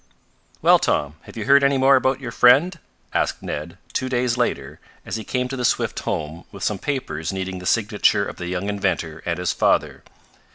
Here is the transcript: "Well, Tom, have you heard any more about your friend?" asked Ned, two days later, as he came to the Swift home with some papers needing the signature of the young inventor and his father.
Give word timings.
"Well, 0.63 0.79
Tom, 0.79 1.13
have 1.25 1.37
you 1.37 1.45
heard 1.45 1.63
any 1.63 1.77
more 1.77 1.95
about 1.95 2.19
your 2.19 2.31
friend?" 2.31 2.79
asked 3.13 3.43
Ned, 3.43 3.77
two 3.93 4.09
days 4.09 4.35
later, 4.35 4.79
as 5.05 5.15
he 5.15 5.23
came 5.23 5.47
to 5.49 5.55
the 5.55 5.63
Swift 5.63 5.99
home 5.99 6.43
with 6.51 6.63
some 6.63 6.79
papers 6.79 7.31
needing 7.31 7.59
the 7.59 7.67
signature 7.67 8.25
of 8.25 8.37
the 8.37 8.47
young 8.47 8.67
inventor 8.67 9.21
and 9.27 9.37
his 9.37 9.53
father. 9.53 10.03